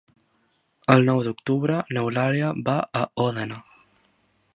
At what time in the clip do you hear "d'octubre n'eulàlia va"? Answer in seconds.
1.27-2.79